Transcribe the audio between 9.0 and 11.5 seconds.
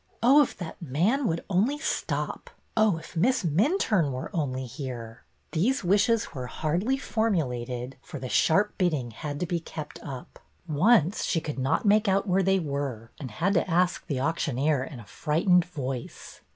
291 sharp bidding had to be kept up. Once she